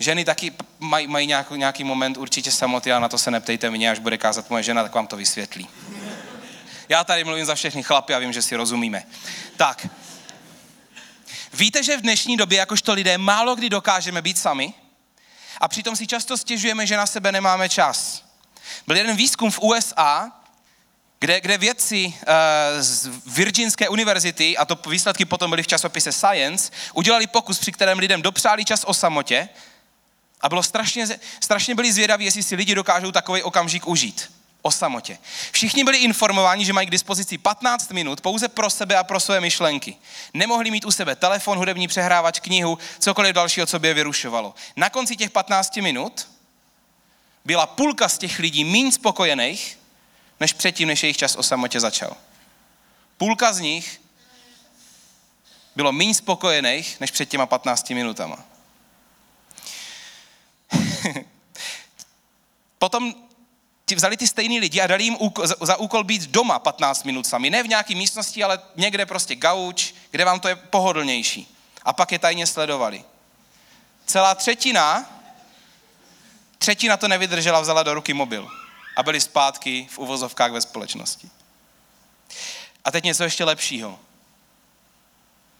Ženy 0.00 0.24
taky 0.24 0.52
mají, 0.78 1.06
mají 1.06 1.26
nějaký, 1.26 1.54
nějaký 1.54 1.84
moment 1.84 2.16
určitě 2.16 2.52
samoty, 2.52 2.92
ale 2.92 3.00
na 3.00 3.08
to 3.08 3.18
se 3.18 3.30
neptejte 3.30 3.70
mě, 3.70 3.90
až 3.90 3.98
bude 3.98 4.18
kázat 4.18 4.50
moje 4.50 4.62
žena, 4.62 4.82
tak 4.82 4.94
vám 4.94 5.06
to 5.06 5.16
vysvětlí. 5.16 5.68
Já 6.88 7.04
tady 7.04 7.24
mluvím 7.24 7.44
za 7.44 7.54
všechny 7.54 7.82
chlapy 7.82 8.14
a 8.14 8.18
vím, 8.18 8.32
že 8.32 8.42
si 8.42 8.56
rozumíme. 8.56 9.02
Tak. 9.56 9.86
Víte, 11.52 11.82
že 11.82 11.96
v 11.96 12.00
dnešní 12.00 12.36
době, 12.36 12.58
jakožto 12.58 12.92
lidé, 12.92 13.18
málo 13.18 13.56
kdy 13.56 13.70
dokážeme 13.70 14.22
být 14.22 14.38
sami 14.38 14.74
a 15.60 15.68
přitom 15.68 15.96
si 15.96 16.06
často 16.06 16.36
stěžujeme, 16.36 16.86
že 16.86 16.96
na 16.96 17.06
sebe 17.06 17.32
nemáme 17.32 17.68
čas. 17.68 18.24
Byl 18.86 18.96
jeden 18.96 19.16
výzkum 19.16 19.50
v 19.50 19.58
USA, 19.58 20.32
kde, 21.18 21.40
kde 21.40 21.58
vědci 21.58 22.06
uh, 22.06 22.12
z 22.78 23.08
Virginské 23.26 23.88
univerzity, 23.88 24.56
a 24.56 24.64
to 24.64 24.90
výsledky 24.90 25.24
potom 25.24 25.50
byly 25.50 25.62
v 25.62 25.66
časopise 25.66 26.12
Science, 26.12 26.72
udělali 26.94 27.26
pokus, 27.26 27.58
při 27.58 27.72
kterém 27.72 27.98
lidem 27.98 28.22
dopřáli 28.22 28.64
čas 28.64 28.84
o 28.84 28.94
samotě 28.94 29.48
a 30.40 30.48
bylo 30.48 30.62
strašně, 30.62 31.06
strašně 31.40 31.74
byli 31.74 31.92
zvědaví, 31.92 32.24
jestli 32.24 32.42
si 32.42 32.54
lidi 32.54 32.74
dokážou 32.74 33.12
takový 33.12 33.42
okamžik 33.42 33.86
užít 33.88 34.32
o 34.62 34.70
samotě. 34.70 35.18
Všichni 35.52 35.84
byli 35.84 35.98
informováni, 35.98 36.64
že 36.64 36.72
mají 36.72 36.86
k 36.86 36.90
dispozici 36.90 37.38
15 37.38 37.90
minut 37.90 38.20
pouze 38.20 38.48
pro 38.48 38.70
sebe 38.70 38.96
a 38.96 39.04
pro 39.04 39.20
své 39.20 39.40
myšlenky. 39.40 39.96
Nemohli 40.34 40.70
mít 40.70 40.84
u 40.84 40.90
sebe 40.90 41.16
telefon, 41.16 41.58
hudební 41.58 41.88
přehrávač, 41.88 42.40
knihu, 42.40 42.78
cokoliv 42.98 43.32
dalšího, 43.34 43.66
co 43.66 43.78
by 43.78 43.88
je 43.88 43.94
vyrušovalo. 43.94 44.54
Na 44.76 44.90
konci 44.90 45.16
těch 45.16 45.30
15 45.30 45.76
minut 45.76 46.28
byla 47.44 47.66
půlka 47.66 48.08
z 48.08 48.18
těch 48.18 48.38
lidí 48.38 48.64
méně 48.64 48.92
spokojených, 48.92 49.78
než 50.40 50.52
předtím, 50.52 50.88
než 50.88 51.02
jejich 51.02 51.16
čas 51.16 51.36
o 51.36 51.42
samotě 51.42 51.80
začal. 51.80 52.16
Půlka 53.16 53.52
z 53.52 53.60
nich 53.60 54.00
bylo 55.76 55.92
méně 55.92 56.14
spokojených, 56.14 57.00
než 57.00 57.10
před 57.10 57.28
těma 57.28 57.46
15 57.46 57.90
minutama. 57.90 58.44
Potom 62.78 63.14
ti 63.90 63.94
vzali 63.94 64.16
ty 64.16 64.26
stejný 64.26 64.60
lidi 64.60 64.80
a 64.80 64.86
dali 64.86 65.04
jim 65.04 65.16
za 65.60 65.76
úkol 65.76 66.04
být 66.04 66.22
doma 66.22 66.58
15 66.58 67.04
minut 67.04 67.26
sami. 67.26 67.50
Ne 67.50 67.62
v 67.62 67.68
nějaké 67.68 67.94
místnosti, 67.94 68.44
ale 68.44 68.58
někde 68.76 69.06
prostě 69.06 69.34
gauč, 69.34 69.94
kde 70.10 70.24
vám 70.24 70.40
to 70.40 70.48
je 70.48 70.56
pohodlnější. 70.56 71.56
A 71.82 71.92
pak 71.92 72.12
je 72.12 72.18
tajně 72.18 72.46
sledovali. 72.46 73.04
Celá 74.06 74.34
třetina, 74.34 75.10
třetina 76.58 76.96
to 76.96 77.08
nevydržela, 77.08 77.60
vzala 77.60 77.82
do 77.82 77.94
ruky 77.94 78.14
mobil. 78.14 78.48
A 78.96 79.02
byli 79.02 79.20
zpátky 79.20 79.88
v 79.90 79.98
uvozovkách 79.98 80.52
ve 80.52 80.60
společnosti. 80.60 81.30
A 82.84 82.90
teď 82.90 83.04
něco 83.04 83.24
ještě 83.24 83.44
lepšího. 83.44 83.98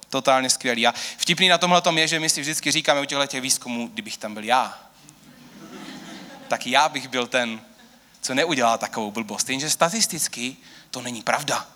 Totálně 0.08 0.50
skvělý. 0.50 0.86
A 0.86 0.94
vtipný 1.16 1.48
na 1.48 1.58
tomhle 1.58 1.82
je, 1.94 2.08
že 2.08 2.20
my 2.20 2.30
si 2.30 2.40
vždycky 2.40 2.70
říkáme 2.70 3.00
u 3.00 3.04
těchto 3.04 3.40
výzkumů, 3.40 3.88
kdybych 3.88 4.16
tam 4.16 4.34
byl 4.34 4.44
já, 4.44 4.89
tak 6.50 6.66
já 6.66 6.88
bych 6.88 7.08
byl 7.08 7.26
ten, 7.26 7.60
co 8.20 8.34
neudělá 8.34 8.78
takovou 8.78 9.10
blbost. 9.10 9.50
Jenže 9.50 9.70
statisticky 9.70 10.56
to 10.90 11.02
není 11.02 11.22
pravda. 11.22 11.66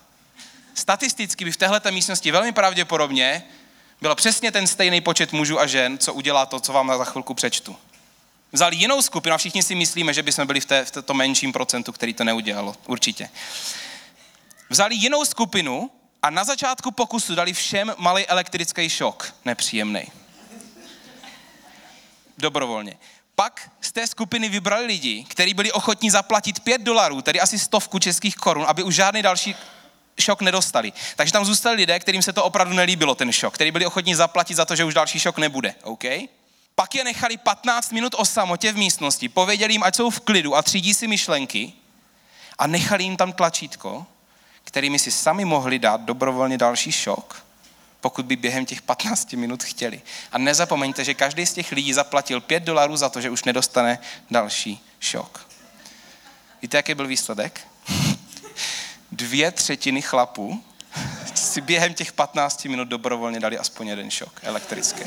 Statisticky 0.73 1.45
by 1.45 1.51
v 1.51 1.57
téhle 1.57 1.81
místnosti 1.91 2.31
velmi 2.31 2.51
pravděpodobně 2.51 3.43
byl 4.01 4.15
přesně 4.15 4.51
ten 4.51 4.67
stejný 4.67 5.01
počet 5.01 5.33
mužů 5.33 5.59
a 5.59 5.67
žen, 5.67 5.97
co 5.97 6.13
udělá 6.13 6.45
to, 6.45 6.59
co 6.59 6.73
vám 6.73 6.97
za 6.97 7.05
chvilku 7.05 7.33
přečtu. 7.33 7.75
Vzali 8.51 8.75
jinou 8.75 9.01
skupinu 9.01 9.35
a 9.35 9.37
všichni 9.37 9.63
si 9.63 9.75
myslíme, 9.75 10.13
že 10.13 10.23
bychom 10.23 10.47
byli 10.47 10.59
v, 10.59 10.65
té, 10.65 10.85
v 10.85 10.91
této 10.91 11.13
menším 11.13 11.53
procentu, 11.53 11.91
který 11.91 12.13
to 12.13 12.23
neudělalo. 12.23 12.75
Určitě. 12.87 13.29
Vzali 14.69 14.95
jinou 14.95 15.25
skupinu 15.25 15.91
a 16.21 16.29
na 16.29 16.43
začátku 16.43 16.91
pokusu 16.91 17.35
dali 17.35 17.53
všem 17.53 17.95
malý 17.97 18.27
elektrický 18.27 18.89
šok. 18.89 19.35
Nepříjemný. 19.45 20.11
Dobrovolně. 22.37 22.97
Pak 23.35 23.71
té 23.95 24.07
skupiny 24.07 24.49
vybrali 24.49 24.85
lidi, 24.85 25.25
kteří 25.27 25.53
byli 25.53 25.71
ochotní 25.71 26.09
zaplatit 26.09 26.59
5 26.59 26.81
dolarů, 26.81 27.21
tedy 27.21 27.39
asi 27.41 27.59
stovku 27.59 27.99
českých 27.99 28.35
korun, 28.35 28.65
aby 28.67 28.83
už 28.83 28.95
žádný 28.95 29.21
další 29.21 29.55
šok 30.19 30.41
nedostali. 30.41 30.93
Takže 31.15 31.33
tam 31.33 31.45
zůstali 31.45 31.75
lidé, 31.75 31.99
kterým 31.99 32.21
se 32.21 32.33
to 32.33 32.43
opravdu 32.43 32.73
nelíbilo, 32.73 33.15
ten 33.15 33.31
šok, 33.31 33.53
kteří 33.53 33.71
byli 33.71 33.85
ochotní 33.85 34.15
zaplatit 34.15 34.55
za 34.55 34.65
to, 34.65 34.75
že 34.75 34.83
už 34.83 34.93
další 34.93 35.19
šok 35.19 35.37
nebude. 35.37 35.75
OK? 35.83 36.03
Pak 36.75 36.95
je 36.95 37.03
nechali 37.03 37.37
15 37.37 37.91
minut 37.91 38.15
o 38.17 38.25
samotě 38.25 38.71
v 38.71 38.77
místnosti, 38.77 39.29
pověděli 39.29 39.73
jim, 39.73 39.83
ať 39.83 39.95
jsou 39.95 40.09
v 40.09 40.19
klidu 40.19 40.55
a 40.55 40.61
třídí 40.61 40.93
si 40.93 41.07
myšlenky 41.07 41.73
a 42.57 42.67
nechali 42.67 43.03
jim 43.03 43.17
tam 43.17 43.33
tlačítko, 43.33 44.05
kterými 44.63 44.99
si 44.99 45.11
sami 45.11 45.45
mohli 45.45 45.79
dát 45.79 46.01
dobrovolně 46.01 46.57
další 46.57 46.91
šok 46.91 47.44
pokud 48.05 48.25
by 48.25 48.35
během 48.35 48.65
těch 48.65 48.81
15 48.81 49.33
minut 49.33 49.63
chtěli. 49.63 50.01
A 50.31 50.37
nezapomeňte, 50.37 51.03
že 51.03 51.13
každý 51.13 51.45
z 51.45 51.53
těch 51.53 51.71
lidí 51.71 51.93
zaplatil 51.93 52.41
5 52.41 52.63
dolarů 52.63 52.97
za 52.97 53.09
to, 53.09 53.21
že 53.21 53.29
už 53.29 53.43
nedostane 53.43 53.99
další 54.31 54.85
šok. 54.99 55.47
Víte, 56.61 56.77
jaký 56.77 56.93
byl 56.93 57.07
výsledek? 57.07 57.67
Dvě 59.11 59.51
třetiny 59.51 60.01
chlapů 60.01 60.63
si 61.35 61.61
během 61.61 61.93
těch 61.93 62.11
15 62.11 62.65
minut 62.65 62.87
dobrovolně 62.87 63.39
dali 63.39 63.57
aspoň 63.57 63.87
jeden 63.87 64.11
šok 64.11 64.39
elektrický. 64.43 65.03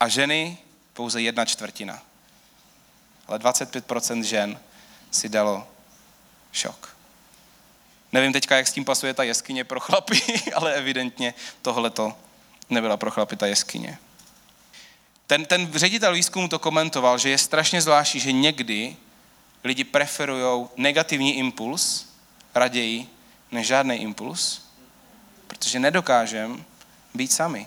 A 0.00 0.08
ženy 0.08 0.58
pouze 0.92 1.22
jedna 1.22 1.44
čtvrtina. 1.44 2.02
Ale 3.26 3.38
25% 3.38 4.22
žen 4.22 4.60
si 5.10 5.28
dalo 5.28 5.66
šok. 6.52 6.92
Nevím 8.12 8.32
teďka, 8.32 8.56
jak 8.56 8.66
s 8.66 8.72
tím 8.72 8.84
pasuje 8.84 9.14
ta 9.14 9.22
jeskyně 9.22 9.64
pro 9.64 9.80
chlapy, 9.80 10.22
ale 10.54 10.74
evidentně 10.74 11.34
tohle 11.62 11.90
to 11.90 12.14
nebyla 12.70 12.96
pro 12.96 13.10
chlapy 13.10 13.36
ta 13.36 13.46
jeskyně. 13.46 13.98
Ten, 15.26 15.44
ten 15.44 15.72
ředitel 15.74 16.14
výzkumu 16.14 16.48
to 16.48 16.58
komentoval, 16.58 17.18
že 17.18 17.30
je 17.30 17.38
strašně 17.38 17.82
zvláštní, 17.82 18.20
že 18.20 18.32
někdy 18.32 18.96
lidi 19.64 19.84
preferují 19.84 20.68
negativní 20.76 21.38
impuls 21.38 22.06
raději 22.54 23.08
než 23.52 23.66
žádný 23.66 23.96
impuls, 23.96 24.62
protože 25.46 25.78
nedokážeme 25.78 26.58
být 27.14 27.32
sami. 27.32 27.66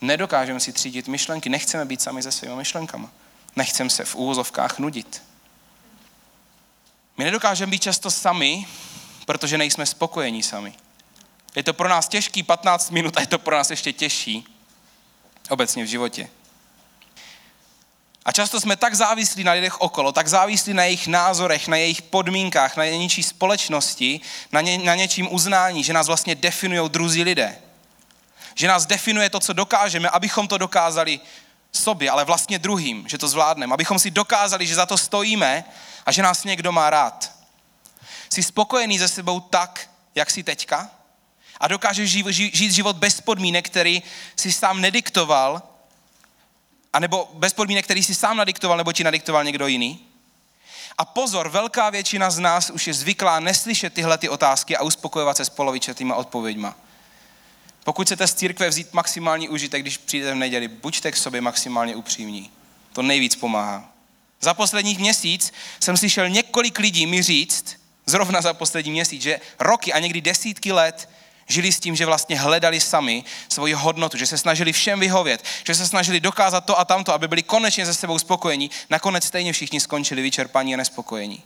Nedokážeme 0.00 0.60
si 0.60 0.72
třídit 0.72 1.08
myšlenky, 1.08 1.48
nechceme 1.48 1.84
být 1.84 2.02
sami 2.02 2.22
se 2.22 2.32
svými 2.32 2.56
myšlenkama. 2.56 3.10
Nechceme 3.56 3.90
se 3.90 4.04
v 4.04 4.14
úvozovkách 4.14 4.78
nudit. 4.78 5.22
My 7.16 7.24
nedokážeme 7.24 7.70
být 7.70 7.82
často 7.82 8.10
sami, 8.10 8.66
protože 9.26 9.58
nejsme 9.58 9.86
spokojení 9.86 10.42
sami. 10.42 10.74
Je 11.54 11.62
to 11.62 11.72
pro 11.72 11.88
nás 11.88 12.08
těžký 12.08 12.42
15 12.42 12.90
minut 12.90 13.16
a 13.16 13.20
je 13.20 13.26
to 13.26 13.38
pro 13.38 13.56
nás 13.56 13.70
ještě 13.70 13.92
těžší 13.92 14.46
obecně 15.48 15.84
v 15.84 15.86
životě. 15.86 16.28
A 18.24 18.32
často 18.32 18.60
jsme 18.60 18.76
tak 18.76 18.94
závislí 18.94 19.44
na 19.44 19.52
lidech 19.52 19.80
okolo, 19.80 20.12
tak 20.12 20.28
závislí 20.28 20.74
na 20.74 20.84
jejich 20.84 21.06
názorech, 21.06 21.68
na 21.68 21.76
jejich 21.76 22.02
podmínkách, 22.02 22.76
na 22.76 22.84
něčí 22.84 23.22
společnosti, 23.22 24.20
na, 24.52 24.60
ně, 24.60 24.78
na 24.78 24.94
něčím 24.94 25.34
uznání, 25.34 25.84
že 25.84 25.92
nás 25.92 26.06
vlastně 26.06 26.34
definují 26.34 26.90
druzí 26.90 27.22
lidé. 27.22 27.58
Že 28.54 28.68
nás 28.68 28.86
definuje 28.86 29.30
to, 29.30 29.40
co 29.40 29.52
dokážeme, 29.52 30.08
abychom 30.08 30.48
to 30.48 30.58
dokázali 30.58 31.20
sobě, 31.72 32.10
ale 32.10 32.24
vlastně 32.24 32.58
druhým, 32.58 33.08
že 33.08 33.18
to 33.18 33.28
zvládneme. 33.28 33.74
Abychom 33.74 33.98
si 33.98 34.10
dokázali, 34.10 34.66
že 34.66 34.74
za 34.74 34.86
to 34.86 34.98
stojíme 34.98 35.64
a 36.06 36.12
že 36.12 36.22
nás 36.22 36.44
někdo 36.44 36.72
má 36.72 36.90
rád. 36.90 37.33
Jsi 38.30 38.42
spokojený 38.42 38.98
se 38.98 39.08
sebou 39.08 39.40
tak, 39.40 39.90
jak 40.14 40.30
jsi 40.30 40.42
teďka? 40.42 40.90
A 41.60 41.68
dokážeš 41.68 42.10
žít 42.52 42.72
život 42.72 42.96
bez 42.96 43.20
podmínek, 43.20 43.66
který 43.66 44.02
si 44.36 44.52
sám 44.52 44.80
nediktoval, 44.80 45.62
anebo 46.92 47.30
bez 47.34 47.52
podmínek, 47.52 47.84
který 47.84 48.02
si 48.02 48.14
sám 48.14 48.36
nadiktoval, 48.36 48.76
nebo 48.76 48.92
ti 48.92 49.04
nadiktoval 49.04 49.44
někdo 49.44 49.66
jiný? 49.66 50.00
A 50.98 51.04
pozor, 51.04 51.48
velká 51.48 51.90
většina 51.90 52.30
z 52.30 52.38
nás 52.38 52.70
už 52.70 52.86
je 52.86 52.94
zvyklá 52.94 53.40
neslyšet 53.40 53.94
tyhle 53.94 54.18
ty 54.18 54.28
otázky 54.28 54.76
a 54.76 54.82
uspokojovat 54.82 55.36
se 55.36 55.44
s 55.44 55.48
polovičatýma 55.48 56.14
odpověďma. 56.14 56.76
Pokud 57.84 58.06
chcete 58.06 58.26
z 58.26 58.34
církve 58.34 58.68
vzít 58.68 58.92
maximální 58.92 59.48
užitek, 59.48 59.82
když 59.82 59.98
přijdete 59.98 60.32
v 60.32 60.36
neděli, 60.36 60.68
buďte 60.68 61.12
k 61.12 61.16
sobě 61.16 61.40
maximálně 61.40 61.96
upřímní. 61.96 62.50
To 62.92 63.02
nejvíc 63.02 63.36
pomáhá. 63.36 63.92
Za 64.40 64.54
posledních 64.54 64.98
měsíc 64.98 65.52
jsem 65.80 65.96
slyšel 65.96 66.28
několik 66.28 66.78
lidí 66.78 67.06
mi 67.06 67.22
říct, 67.22 67.76
zrovna 68.06 68.40
za 68.40 68.54
poslední 68.54 68.92
měsíc, 68.92 69.22
že 69.22 69.40
roky 69.60 69.92
a 69.92 69.98
někdy 69.98 70.20
desítky 70.20 70.72
let 70.72 71.08
žili 71.46 71.72
s 71.72 71.80
tím, 71.80 71.96
že 71.96 72.06
vlastně 72.06 72.38
hledali 72.40 72.80
sami 72.80 73.24
svoji 73.48 73.74
hodnotu, 73.74 74.16
že 74.16 74.26
se 74.26 74.38
snažili 74.38 74.72
všem 74.72 75.00
vyhovět, 75.00 75.44
že 75.66 75.74
se 75.74 75.88
snažili 75.88 76.20
dokázat 76.20 76.60
to 76.60 76.78
a 76.78 76.84
tamto, 76.84 77.12
aby 77.12 77.28
byli 77.28 77.42
konečně 77.42 77.86
se 77.86 77.94
sebou 77.94 78.18
spokojení. 78.18 78.70
Nakonec 78.90 79.24
stejně 79.24 79.52
všichni 79.52 79.80
skončili 79.80 80.22
vyčerpaní 80.22 80.74
a 80.74 80.76
nespokojení. 80.76 81.42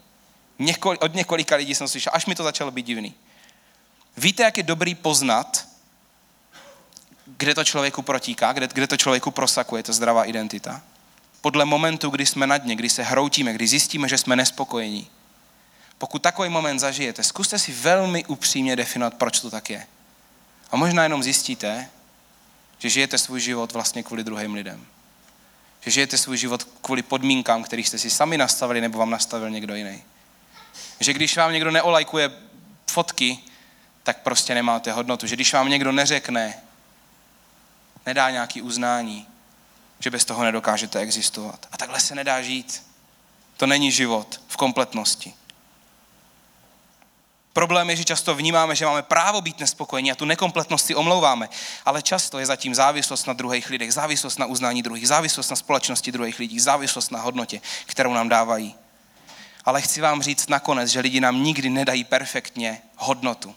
Několik, 0.58 1.04
od 1.04 1.14
několika 1.14 1.56
lidí 1.56 1.74
jsem 1.74 1.88
slyšel, 1.88 2.12
až 2.14 2.26
mi 2.26 2.34
to 2.34 2.42
začalo 2.42 2.70
být 2.70 2.86
divný. 2.86 3.14
Víte, 4.16 4.42
jak 4.42 4.56
je 4.56 4.62
dobrý 4.62 4.94
poznat, 4.94 5.68
kde 7.26 7.54
to 7.54 7.64
člověku 7.64 8.02
protíká, 8.02 8.52
kde, 8.52 8.68
kde 8.72 8.86
to 8.86 8.96
člověku 8.96 9.30
prosakuje, 9.30 9.82
to 9.82 9.92
zdravá 9.92 10.24
identita? 10.24 10.82
Podle 11.40 11.64
momentu, 11.64 12.10
kdy 12.10 12.26
jsme 12.26 12.46
na 12.46 12.58
dně, 12.58 12.76
kdy 12.76 12.90
se 12.90 13.02
hroutíme, 13.02 13.52
kdy 13.52 13.66
zjistíme, 13.66 14.08
že 14.08 14.18
jsme 14.18 14.36
nespokojení. 14.36 15.10
Pokud 15.98 16.22
takový 16.22 16.48
moment 16.48 16.78
zažijete, 16.78 17.24
zkuste 17.24 17.58
si 17.58 17.72
velmi 17.72 18.24
upřímně 18.24 18.76
definovat, 18.76 19.14
proč 19.14 19.40
to 19.40 19.50
tak 19.50 19.70
je. 19.70 19.86
A 20.70 20.76
možná 20.76 21.02
jenom 21.02 21.22
zjistíte, 21.22 21.88
že 22.78 22.88
žijete 22.88 23.18
svůj 23.18 23.40
život 23.40 23.72
vlastně 23.72 24.02
kvůli 24.02 24.24
druhým 24.24 24.54
lidem. 24.54 24.86
Že 25.80 25.90
žijete 25.90 26.18
svůj 26.18 26.36
život 26.36 26.68
kvůli 26.82 27.02
podmínkám, 27.02 27.62
který 27.62 27.84
jste 27.84 27.98
si 27.98 28.10
sami 28.10 28.38
nastavili 28.38 28.80
nebo 28.80 28.98
vám 28.98 29.10
nastavil 29.10 29.50
někdo 29.50 29.74
jiný. 29.74 30.02
Že 31.00 31.12
když 31.12 31.36
vám 31.36 31.52
někdo 31.52 31.70
neolajkuje 31.70 32.30
fotky, 32.90 33.38
tak 34.02 34.22
prostě 34.22 34.54
nemáte 34.54 34.92
hodnotu. 34.92 35.26
Že 35.26 35.36
když 35.36 35.52
vám 35.52 35.68
někdo 35.68 35.92
neřekne, 35.92 36.54
nedá 38.06 38.30
nějaký 38.30 38.62
uznání, 38.62 39.26
že 40.00 40.10
bez 40.10 40.24
toho 40.24 40.44
nedokážete 40.44 40.98
existovat. 40.98 41.66
A 41.72 41.76
takhle 41.76 42.00
se 42.00 42.14
nedá 42.14 42.42
žít. 42.42 42.82
To 43.56 43.66
není 43.66 43.92
život 43.92 44.40
v 44.48 44.56
kompletnosti. 44.56 45.34
Problém 47.58 47.90
je, 47.90 47.96
že 47.96 48.04
často 48.04 48.34
vnímáme, 48.34 48.76
že 48.76 48.86
máme 48.86 49.02
právo 49.02 49.40
být 49.40 49.60
nespokojení 49.60 50.12
a 50.12 50.14
tu 50.14 50.24
nekompletnost 50.24 50.86
si 50.86 50.94
omlouváme, 50.94 51.48
ale 51.84 52.02
často 52.02 52.38
je 52.38 52.46
zatím 52.46 52.74
závislost 52.74 53.26
na 53.26 53.32
druhých 53.32 53.70
lidech, 53.70 53.92
závislost 53.92 54.38
na 54.38 54.46
uznání 54.46 54.82
druhých, 54.82 55.08
závislost 55.08 55.50
na 55.50 55.56
společnosti 55.56 56.12
druhých 56.12 56.38
lidí, 56.38 56.60
závislost 56.60 57.10
na 57.10 57.20
hodnotě, 57.20 57.60
kterou 57.86 58.12
nám 58.12 58.28
dávají. 58.28 58.74
Ale 59.64 59.82
chci 59.82 60.00
vám 60.00 60.22
říct 60.22 60.48
nakonec, 60.48 60.90
že 60.90 61.00
lidi 61.00 61.20
nám 61.20 61.42
nikdy 61.42 61.70
nedají 61.70 62.04
perfektně 62.04 62.82
hodnotu. 62.96 63.54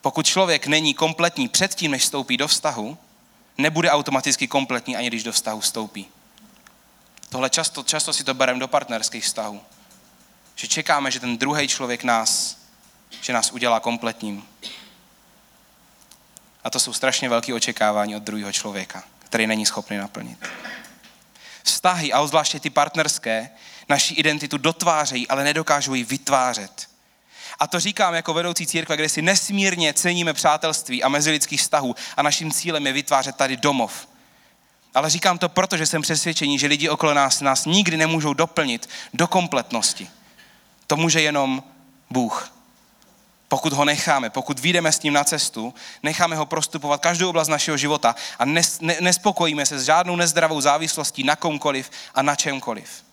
Pokud 0.00 0.26
člověk 0.26 0.66
není 0.66 0.94
kompletní 0.94 1.48
předtím, 1.48 1.90
než 1.90 2.02
vstoupí 2.02 2.36
do 2.36 2.48
vztahu, 2.48 2.98
nebude 3.58 3.90
automaticky 3.90 4.48
kompletní, 4.48 4.96
ani 4.96 5.06
když 5.06 5.22
do 5.22 5.32
vztahu 5.32 5.60
vstoupí. 5.60 6.06
Tohle 7.28 7.50
často, 7.50 7.82
často 7.82 8.12
si 8.12 8.24
to 8.24 8.34
bereme 8.34 8.60
do 8.60 8.68
partnerských 8.68 9.24
vztahů. 9.24 9.60
Že 10.56 10.68
čekáme, 10.68 11.10
že 11.10 11.20
ten 11.20 11.38
druhý 11.38 11.68
člověk 11.68 12.04
nás, 12.04 12.57
že 13.20 13.32
nás 13.32 13.50
udělá 13.50 13.80
kompletním. 13.80 14.44
A 16.64 16.70
to 16.70 16.80
jsou 16.80 16.92
strašně 16.92 17.28
velké 17.28 17.54
očekávání 17.54 18.16
od 18.16 18.22
druhého 18.22 18.52
člověka, 18.52 19.02
který 19.18 19.46
není 19.46 19.66
schopný 19.66 19.96
naplnit. 19.96 20.38
Vztahy, 21.62 22.12
a 22.12 22.26
zvláště 22.26 22.60
ty 22.60 22.70
partnerské, 22.70 23.50
naši 23.88 24.14
identitu 24.14 24.58
dotvářejí, 24.58 25.28
ale 25.28 25.44
nedokážou 25.44 25.94
ji 25.94 26.04
vytvářet. 26.04 26.88
A 27.58 27.66
to 27.66 27.80
říkám 27.80 28.14
jako 28.14 28.34
vedoucí 28.34 28.66
církve, 28.66 28.96
kde 28.96 29.08
si 29.08 29.22
nesmírně 29.22 29.94
ceníme 29.94 30.32
přátelství 30.32 31.02
a 31.02 31.08
mezilidských 31.08 31.60
vztahů 31.60 31.96
a 32.16 32.22
naším 32.22 32.52
cílem 32.52 32.86
je 32.86 32.92
vytvářet 32.92 33.36
tady 33.36 33.56
domov. 33.56 34.08
Ale 34.94 35.10
říkám 35.10 35.38
to 35.38 35.48
proto, 35.48 35.76
že 35.76 35.86
jsem 35.86 36.02
přesvědčený, 36.02 36.58
že 36.58 36.66
lidi 36.66 36.88
okolo 36.88 37.14
nás 37.14 37.40
nás 37.40 37.64
nikdy 37.64 37.96
nemůžou 37.96 38.34
doplnit 38.34 38.88
do 39.14 39.26
kompletnosti. 39.26 40.10
To 40.86 40.96
může 40.96 41.20
jenom 41.20 41.62
Bůh. 42.10 42.57
Pokud 43.48 43.72
ho 43.72 43.84
necháme, 43.84 44.30
pokud 44.30 44.58
vyjdeme 44.58 44.92
s 44.92 45.02
ním 45.02 45.12
na 45.12 45.24
cestu, 45.24 45.74
necháme 46.02 46.36
ho 46.36 46.46
prostupovat 46.46 47.00
každou 47.00 47.28
oblast 47.28 47.48
našeho 47.48 47.76
života 47.76 48.14
a 48.38 48.44
nes, 48.44 48.80
ne, 48.80 48.96
nespokojíme 49.00 49.66
se 49.66 49.78
s 49.78 49.84
žádnou 49.84 50.16
nezdravou 50.16 50.60
závislostí 50.60 51.24
na 51.24 51.36
komkoliv 51.36 51.90
a 52.14 52.22
na 52.22 52.36
čemkoliv. 52.36 53.04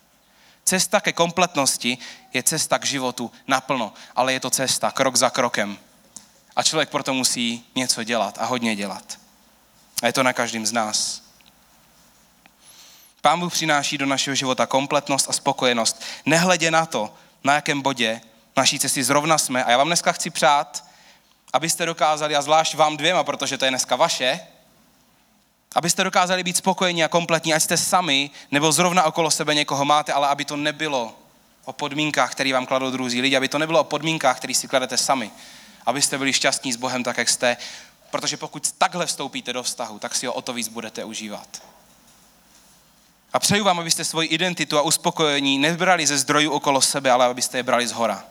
Cesta 0.66 1.02
ke 1.02 1.14
kompletnosti 1.14 1.98
je 2.34 2.44
cesta 2.44 2.80
k 2.80 2.86
životu 2.86 3.32
naplno, 3.48 3.94
ale 4.16 4.34
je 4.34 4.40
to 4.40 4.50
cesta 4.50 4.92
krok 4.92 5.16
za 5.16 5.30
krokem. 5.30 5.78
A 6.56 6.64
člověk 6.64 6.90
proto 6.90 7.14
musí 7.14 7.66
něco 7.76 8.04
dělat 8.04 8.38
a 8.42 8.46
hodně 8.46 8.76
dělat. 8.76 9.20
A 10.02 10.08
je 10.08 10.14
to 10.14 10.24
na 10.24 10.34
každém 10.34 10.66
z 10.66 10.72
nás. 10.72 11.22
Pán 13.22 13.40
Bůh 13.40 13.54
přináší 13.54 13.98
do 13.98 14.06
našeho 14.06 14.36
života 14.36 14.66
kompletnost 14.66 15.30
a 15.30 15.34
spokojenost, 15.34 16.02
nehledě 16.26 16.72
na 16.72 16.86
to, 16.86 17.14
na 17.44 17.54
jakém 17.54 17.82
bodě 17.82 18.22
naší 18.58 18.80
cesty 18.80 19.04
zrovna 19.04 19.38
jsme. 19.38 19.64
A 19.64 19.72
já 19.72 19.78
vám 19.78 19.88
dneska 19.88 20.12
chci 20.12 20.30
přát, 20.30 20.86
abyste 21.54 21.86
dokázali, 21.86 22.36
a 22.36 22.42
zvlášť 22.42 22.76
vám 22.76 22.98
dvěma, 22.98 23.24
protože 23.24 23.58
to 23.58 23.66
je 23.66 23.72
dneska 23.72 23.96
vaše, 23.96 24.40
Abyste 25.76 26.04
dokázali 26.04 26.44
být 26.44 26.58
spokojení 26.58 27.04
a 27.04 27.08
kompletní, 27.08 27.54
ať 27.54 27.64
jste 27.64 27.78
sami, 27.78 28.30
nebo 28.52 28.72
zrovna 28.72 29.04
okolo 29.04 29.32
sebe 29.32 29.56
někoho 29.56 29.86
máte, 29.86 30.14
ale 30.14 30.28
aby 30.28 30.46
to 30.46 30.56
nebylo 30.56 31.16
o 31.66 31.74
podmínkách, 31.74 32.32
které 32.32 32.54
vám 32.54 32.66
kladou 32.66 32.92
druzí 32.92 33.22
lidi, 33.22 33.38
aby 33.38 33.48
to 33.48 33.60
nebylo 33.60 33.80
o 33.80 33.84
podmínkách, 33.84 34.38
které 34.38 34.54
si 34.54 34.68
kladete 34.68 34.98
sami. 34.98 35.32
Abyste 35.86 36.18
byli 36.18 36.34
šťastní 36.34 36.74
s 36.74 36.76
Bohem 36.76 37.04
tak, 37.04 37.18
jak 37.18 37.30
jste, 37.30 37.58
protože 38.12 38.38
pokud 38.38 38.72
takhle 38.72 39.06
vstoupíte 39.06 39.54
do 39.54 39.64
vztahu, 39.64 40.00
tak 40.00 40.16
si 40.16 40.26
ho 40.26 40.34
o 40.34 40.42
to 40.42 40.54
víc 40.54 40.68
budete 40.68 41.04
užívat. 41.04 41.64
A 43.34 43.40
přeju 43.40 43.64
vám, 43.64 43.80
abyste 43.80 44.06
svoji 44.06 44.28
identitu 44.28 44.78
a 44.78 44.82
uspokojení 44.82 45.58
nebrali 45.58 46.08
ze 46.08 46.18
zdrojů 46.18 46.52
okolo 46.52 46.82
sebe, 46.82 47.12
ale 47.12 47.26
abyste 47.26 47.58
je 47.58 47.64
brali 47.64 47.88
z 47.88 47.92
hora. 47.92 48.24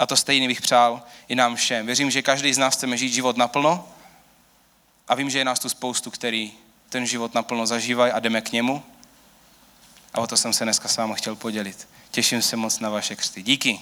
A 0.00 0.06
to 0.06 0.16
stejný 0.16 0.48
bych 0.48 0.60
přál 0.60 1.02
i 1.28 1.34
nám 1.34 1.56
všem. 1.56 1.86
Věřím, 1.86 2.10
že 2.10 2.22
každý 2.22 2.54
z 2.54 2.58
nás 2.58 2.74
chceme 2.74 2.96
žít 2.96 3.12
život 3.12 3.36
naplno, 3.36 3.88
a 5.10 5.14
vím, 5.14 5.30
že 5.30 5.38
je 5.38 5.44
nás 5.44 5.58
tu 5.58 5.68
spoustu, 5.68 6.10
který 6.10 6.52
ten 6.88 7.06
život 7.06 7.34
naplno 7.34 7.66
zažívají 7.66 8.12
a 8.12 8.20
jdeme 8.20 8.40
k 8.40 8.52
němu. 8.52 8.82
A 10.14 10.20
o 10.20 10.26
to 10.26 10.36
jsem 10.36 10.52
se 10.52 10.64
dneska 10.64 10.88
s 10.88 10.96
vámi 10.96 11.14
chtěl 11.16 11.36
podělit. 11.36 11.88
Těším 12.10 12.42
se 12.42 12.56
moc 12.56 12.78
na 12.78 12.90
vaše 12.90 13.16
křty. 13.16 13.42
Díky. 13.42 13.80